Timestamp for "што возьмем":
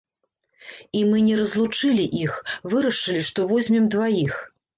3.29-3.85